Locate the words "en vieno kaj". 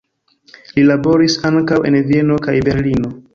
1.91-2.57